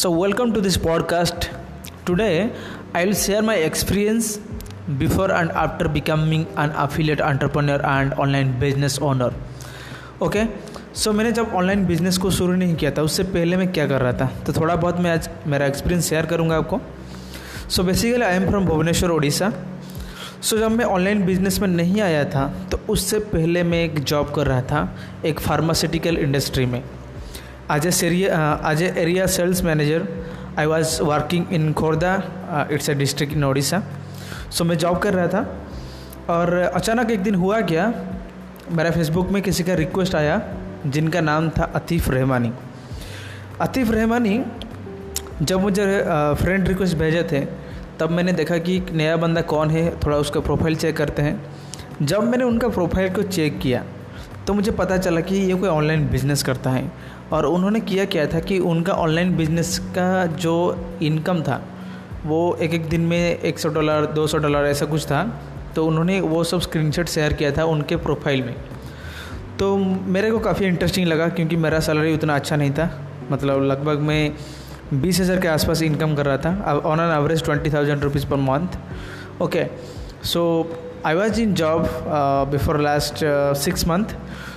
[0.00, 1.48] So, welcome to this podcast.
[2.06, 2.50] Today,
[2.94, 4.38] I will share my experience
[4.98, 9.28] before and after becoming an affiliate entrepreneur and online business owner.
[10.22, 10.44] Okay
[10.94, 14.00] so मैंने जब online business को शुरू नहीं किया था उससे पहले मैं क्या कर
[14.00, 14.30] रहा था?
[14.46, 16.80] तो थोड़ा बहुत मैं आज मेरा एक्सपीरियंस शेयर करूँगा आपको।
[17.68, 19.52] So basically I am from Bhubaneswar Orissa
[20.40, 24.34] so जब मैं ऑनलाइन बिज़नेस में नहीं आया था तो उससे पहले मैं एक जॉब
[24.34, 24.88] कर रहा था
[25.26, 26.82] एक फार्मास्यूटिकल इंडस्ट्री में।
[27.70, 27.90] As a
[28.70, 30.06] as a area sales manager
[30.58, 32.14] I was working in Khordha
[32.72, 33.82] it's a district in Odisha
[34.50, 35.42] so मैं जॉब कर रहा था
[36.30, 37.92] और अचानक एक दिन हुआ क्या?
[38.70, 40.40] मेरा फेसबुक में किसी का रिक्वेस्ट आया,
[40.86, 42.52] जिनका नाम था अतीफ़ रहमानी।
[43.60, 44.44] अतीफ़ रहमानी,
[45.42, 45.84] जब मुझे
[46.42, 47.40] फ्रेंड रिक्वेस्ट भेजे थे,
[48.00, 51.34] तब मैंने देखा कि नया बंदा कौन है, थोड़ा उसका प्रोफ़ाइल चेक करते हैं।
[52.02, 53.84] जब मैंने उनका प्रोफ़ाइल को चेक किया
[54.46, 56.90] तो मुझे पता चला कि ये कोई ऑनलाइन बिज़नेस करता है।
[57.32, 60.54] और उन्होंने किया क्या था कि उनका ऑनलाइन बिज़नेस का जो
[61.02, 61.60] इनकम था,
[62.26, 65.22] वो एक एक दिन में एक सौ डॉलर, दो सौ डॉलर ऐसा कुछ था।
[65.74, 68.54] तो उन्होंने वो सब स्क्रीनशॉट शेयर किया था उनके प्रोफ़ाइल में।
[69.58, 72.90] तो मेरे को काफ़ी इंटरेस्टिंग लगा क्योंकि मेरा सैलरी उतना अच्छा नहीं था।
[73.30, 74.32] मतलब लगभग मैं
[74.94, 78.36] बीस हज़ार के आसपास इनकम कर रहा था। On an average twenty thousand rupees per
[78.38, 79.66] month okay
[80.24, 80.42] so
[81.06, 81.86] I was in job
[82.50, 83.24] before last
[83.58, 84.14] six month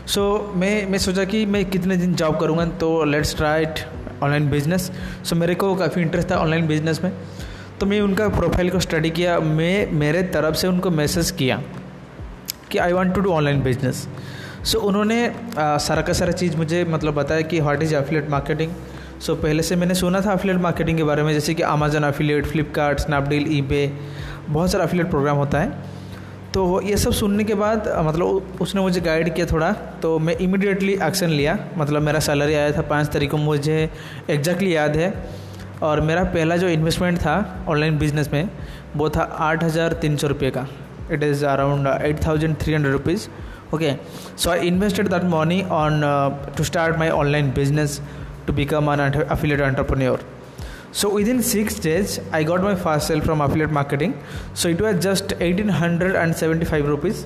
[0.07, 0.23] so
[0.55, 3.79] मैं मैं सोचा कि मैं कितने दिन जॉब करूँगा तो let's try it
[4.23, 4.91] online business
[5.25, 7.11] so मेरे को काफ़ी इंटरेस्ट था ऑनलाइन बिज़नेस में।
[7.79, 11.61] तो मैं उनका प्रोफ़ाइल को स्टडी किया। मैं मेरे तरफ़ से उनको मैसेज किया
[12.71, 14.07] कि I want to do online business
[14.63, 18.71] so उन्होंने आ, सारा का सारा चीज़ मुझे मतलब बताया कि what is affiliate marketing
[19.21, 22.45] so पहले से मैंने सुना था एफिलेट मार्केटिंग के बारे में जैसे कि अमेजन एफिलेट
[22.45, 23.61] फ्लिपकार्ट स्नैपडील ई
[24.47, 25.94] बहुत सारा एफिलेट प्रोग्राम होता है।
[26.55, 30.93] तो ये सब सुनने के बाद मतलब उसने मुझे गाइड किया थोड़ा तो मैं इमिडिएटली
[31.03, 33.89] एक्शन लिया। मतलब मेरा सैलरी आया था पाँच तारीख को, मुझे
[34.29, 35.13] एग्जैक्टली याद है।
[35.83, 38.49] और मेरा पहला जो इन्वेस्टमेंट था ऑनलाइन बिज़नेस में,
[38.95, 40.65] वो था आठ हज़ार तीन सौ रुपये का।
[41.11, 43.27] It is around eight thousand three hundred rupees
[43.73, 43.91] okay
[44.37, 46.01] so I invested that money on
[46.57, 48.01] to start my online business
[48.47, 50.17] to become an affiliate entrepreneur
[50.97, 54.11] so within six days i got my first sale from affiliate marketing.
[54.53, 57.17] So it was just 1875 rupees.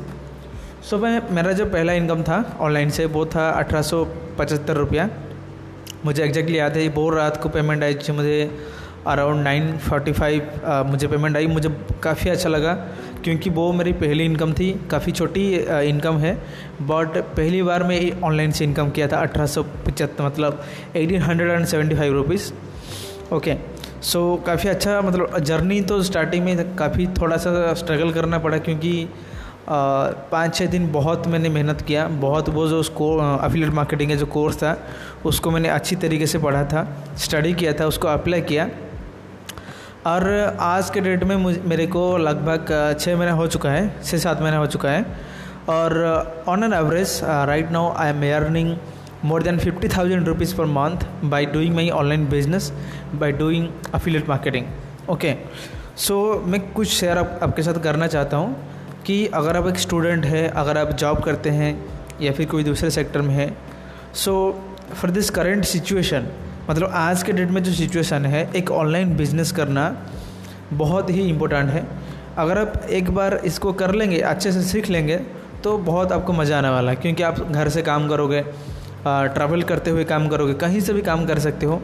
[0.84, 4.04] So so, मैं मेरा जो पहला income था online से वो था अठारह सौ
[4.38, 5.10] पचहत्तर रुपया।
[6.06, 8.38] मुझे एग्जैक्टली याद है वो रात को पेमेंट आई थी मुझे
[9.08, 10.42] अराउंड नाइन फोर्टी फाइव
[10.88, 11.70] मुझे पेमेंट आई। मुझे
[12.04, 12.74] काफ़ी अच्छा लगा
[13.24, 15.46] क्योंकि वो मेरी पहली इनकम थी। काफ़ी छोटी
[15.90, 16.34] इनकम है
[16.92, 20.64] बट पहली बार मैं ऑनलाइन से इनकम किया था अठारह सौ पचहत्तर मतलब
[20.96, 22.52] eighteen hundred and seventy five rupees
[23.34, 23.56] okay
[24.02, 29.10] so काफ़ी अच्छा मतलब जर्नी तो स्टार्टिंग में काफ़ी थोड़ा सा स्ट्रगल करना पड़ा क्योंकि
[29.70, 34.26] पाँच छः दिन बहुत मैंने मेहनत किया। बहुत वो जो उसको अफिलेट मार्केटिंग का जो
[34.26, 34.78] कोर्स था,
[35.26, 36.86] उसको मैंने अच्छी तरीके से पढ़ा था
[37.18, 38.70] स्टडी किया था, उसको अप्लाई किया।
[40.08, 41.36] और आज के डेट में
[41.68, 45.06] मेरे को लगभग छः महीना हो चुका है छः सात महीना हो चुका है।
[45.70, 48.76] और on an average right now I am earning
[49.24, 52.72] more than 50000 rupees per month by doing my online business
[53.22, 54.66] by doing affiliate marketing.
[55.10, 55.34] Okay
[55.98, 60.26] so मैं कुछ शेयर आप, आपके साथ करना चाहता हूँ कि अगर आप एक स्टूडेंट
[60.26, 61.72] है अगर आप जॉब करते हैं
[62.22, 63.48] या फिर कोई दूसरे सेक्टर में है
[64.16, 64.34] so
[64.94, 66.28] for this current situation
[66.70, 69.86] मतलब आज के डेट में जो सिचुएशन है एक ऑनलाइन बिज़नेस करना
[70.74, 71.86] बहुत ही इम्पोर्टेंट है।
[72.38, 75.18] अगर आप एक बार इसको कर लेंगे अच्छे से सीख लेंगे
[75.64, 78.44] तो बहुत आपको मज़ा आने वाला है क्योंकि आप घर से काम करोगे
[79.06, 81.82] ट्रैवल करते हुए काम करोगे, कहीं से भी काम कर सकते हो।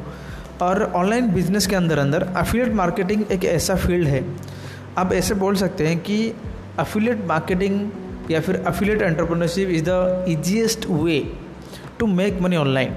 [0.61, 4.23] और ऑनलाइन बिज़नेस के अंदर अंदर अफिलेट मार्केटिंग एक ऐसा फ़ील्ड है।
[4.97, 6.33] आप ऐसे बोल सकते हैं कि
[6.79, 11.19] अफिलेट मार्केटिंग या फिर affiliate entrepreneurship is the easiest way
[11.99, 12.95] to make money online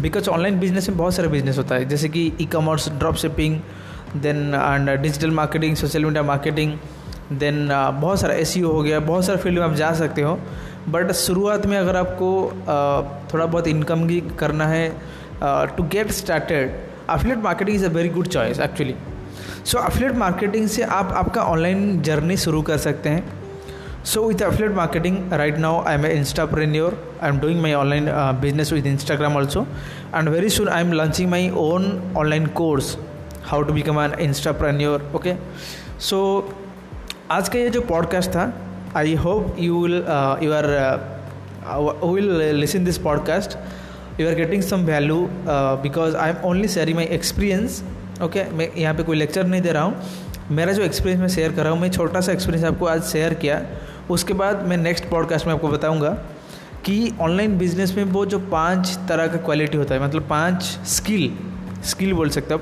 [0.00, 3.58] because online business में बहुत सारे बिज़नेस होता है, जैसे कि e commerce drop shipping
[4.16, 6.72] then and digital marketing social media marketing
[7.32, 7.68] then
[8.00, 10.38] बहुत सारा ए हो गया, बहुत सारे फ़ील्ड में आप जा सकते हो।
[10.88, 12.52] बट शुरुआत में अगर आपको
[13.34, 14.96] थोड़ा बहुत इनकम भी करना है
[15.44, 18.94] to get started affiliate marketing is a very good choice actually
[19.64, 23.28] so affiliate marketing से आप आपका ऑनलाइन जर्नी शुरू कर सकते हैं।
[24.04, 28.08] So with affiliate marketing right now I am a instapreneur I am doing my online
[28.40, 29.66] business with Instagram also
[30.14, 32.96] and very soon I am launching my own online course
[33.44, 35.34] how to become an instapreneur okay
[36.00, 36.18] so
[37.30, 40.64] आज का ये जो podcast था I hope you will uh, you are
[41.66, 42.24] uh, will
[42.54, 43.60] listen this podcast.
[44.16, 47.82] You are getting some value uh, because I am only sharing my experience.
[48.22, 48.52] Okay okay?
[48.52, 51.62] मैं यहाँ पे कोई lecture नहीं दे रहा हूँ मेरा जो एक्सपीरियंस मैं शेयर कर
[51.62, 53.60] रहा हूँ मैं छोटा सा एक्सपीरियंस आपको आज शेयर किया
[54.10, 56.10] उसके बाद मैं नेक्स्ट पॉडकास्ट में आपको बताऊँगा
[56.84, 60.62] कि ऑनलाइन बिज़नेस में वो जो पाँच तरह का क्वालिटी होता है मतलब पाँच
[60.94, 61.30] स्किल
[61.90, 62.60] स्किल बोल सकते हो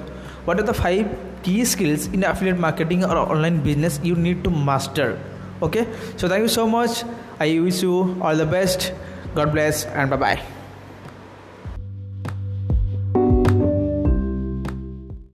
[0.49, 4.50] what are the five key skills in affiliate marketing और online business you need to
[4.67, 5.17] master
[5.62, 5.87] okay?
[6.17, 7.05] So thank you so much.
[7.38, 8.93] I wish you all the best.
[9.35, 10.56] God bless and bye bye